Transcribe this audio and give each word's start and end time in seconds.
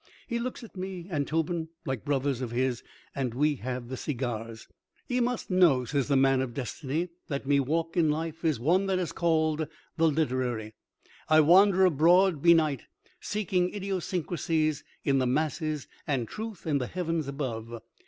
He 0.27 0.39
looks 0.39 0.63
at 0.63 0.75
me 0.75 1.05
and 1.11 1.27
Tobin 1.27 1.69
like 1.85 2.03
brothers 2.03 2.41
of 2.41 2.49
his, 2.49 2.81
and 3.13 3.35
we 3.35 3.57
have 3.57 3.87
the 3.87 3.95
segars. 3.95 4.67
"Ye 5.07 5.19
must 5.19 5.51
know," 5.51 5.85
says 5.85 6.07
the 6.07 6.15
man 6.15 6.41
of 6.41 6.55
destiny, 6.55 7.09
"that 7.27 7.45
me 7.45 7.59
walk 7.59 7.95
in 7.95 8.09
life 8.09 8.43
is 8.43 8.59
one 8.59 8.87
that 8.87 8.97
is 8.97 9.11
called 9.11 9.67
the 9.97 10.07
literary. 10.07 10.73
I 11.29 11.41
wander 11.41 11.85
abroad 11.85 12.41
be 12.41 12.55
night 12.55 12.81
seeking 13.19 13.71
idiosyncrasies 13.75 14.83
in 15.03 15.19
the 15.19 15.27
masses 15.27 15.87
and 16.07 16.27
truth 16.27 16.65
in 16.65 16.79
the 16.79 16.87
heavens 16.87 17.27
above. 17.27 17.79